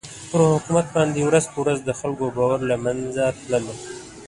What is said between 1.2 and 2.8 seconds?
ورځ په ورځ د خلکو باور له